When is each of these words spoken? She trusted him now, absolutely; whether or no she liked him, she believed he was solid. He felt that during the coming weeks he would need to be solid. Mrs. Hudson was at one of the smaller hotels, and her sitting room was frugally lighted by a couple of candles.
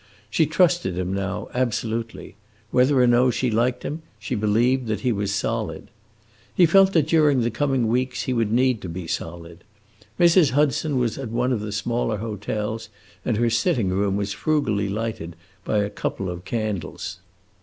She 0.31 0.47
trusted 0.47 0.97
him 0.97 1.13
now, 1.13 1.47
absolutely; 1.53 2.35
whether 2.71 2.99
or 2.99 3.05
no 3.05 3.29
she 3.29 3.51
liked 3.51 3.83
him, 3.83 4.01
she 4.17 4.33
believed 4.33 4.89
he 4.89 5.11
was 5.11 5.31
solid. 5.31 5.89
He 6.55 6.65
felt 6.65 6.93
that 6.93 7.05
during 7.05 7.41
the 7.41 7.51
coming 7.51 7.87
weeks 7.87 8.23
he 8.23 8.33
would 8.33 8.51
need 8.51 8.81
to 8.81 8.89
be 8.89 9.05
solid. 9.05 9.63
Mrs. 10.19 10.53
Hudson 10.57 10.97
was 10.97 11.19
at 11.19 11.29
one 11.29 11.53
of 11.53 11.59
the 11.61 11.71
smaller 11.71 12.17
hotels, 12.17 12.89
and 13.23 13.37
her 13.37 13.51
sitting 13.51 13.89
room 13.89 14.15
was 14.15 14.33
frugally 14.33 14.89
lighted 14.89 15.35
by 15.63 15.77
a 15.83 15.89
couple 15.91 16.31
of 16.31 16.45
candles. 16.45 17.19